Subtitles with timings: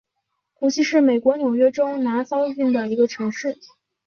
[0.55, 3.59] 谷溪是美国纽约州拿骚郡的一个城市。